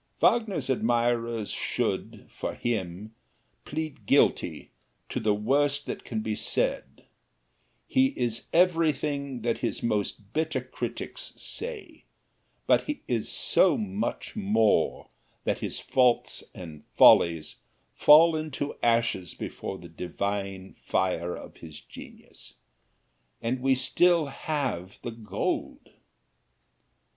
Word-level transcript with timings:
Wagner's 0.19 0.67
admirers 0.67 1.51
should, 1.51 2.25
for 2.31 2.55
him, 2.55 3.13
plead 3.65 4.07
guilty 4.07 4.71
to 5.09 5.19
the 5.19 5.35
worst 5.35 5.85
that 5.85 6.03
can 6.03 6.21
be 6.21 6.33
said: 6.33 7.05
he 7.87 8.07
is 8.17 8.47
everything 8.51 9.41
that 9.43 9.59
his 9.59 9.83
most 9.83 10.33
bitter 10.33 10.59
critics 10.61 11.33
say, 11.35 12.03
but 12.65 12.85
he 12.85 13.03
is 13.07 13.29
so 13.29 13.77
much 13.77 14.35
more 14.35 15.09
that 15.43 15.59
his 15.59 15.77
faults 15.79 16.43
and 16.55 16.83
follies 16.97 17.57
sink 17.95 18.33
into 18.35 18.73
ashes 18.81 19.35
before 19.35 19.77
the 19.77 19.87
divine 19.87 20.73
fire 20.81 21.35
of 21.35 21.57
his 21.57 21.79
genius, 21.79 22.55
and 23.39 23.59
we 23.59 23.75
still 23.75 24.25
have 24.25 24.97
the 25.03 25.11
gold. 25.11 25.91